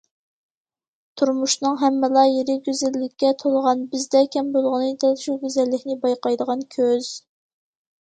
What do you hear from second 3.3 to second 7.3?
تولغان، بىزدە كەم بولغىنى دەل شۇ گۈزەللىكنى بايقايدىغان كۆز››.